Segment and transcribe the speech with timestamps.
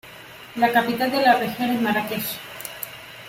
[0.55, 2.25] La capital de la región es Marrakech.